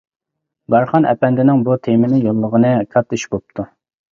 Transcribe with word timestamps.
بارخان 0.73 1.05
ئەپەندىنىڭ 1.09 1.61
بۇ 1.67 1.77
تېمىنى 1.89 2.23
يوللىغىنى 2.25 2.73
كاتتا 2.97 3.19
ئىش 3.21 3.31
بوپتۇ. 3.37 3.69